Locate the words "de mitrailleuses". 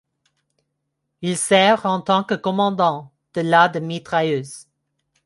3.69-4.65